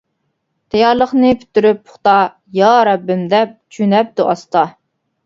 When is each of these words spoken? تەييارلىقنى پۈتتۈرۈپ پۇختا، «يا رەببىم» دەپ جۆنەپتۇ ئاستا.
تەييارلىقنى 0.75 1.27
پۈتتۈرۈپ 1.41 1.83
پۇختا، 1.89 2.13
«يا 2.61 2.71
رەببىم» 2.89 3.21
دەپ 3.35 3.53
جۆنەپتۇ 3.79 4.27
ئاستا. 4.33 4.65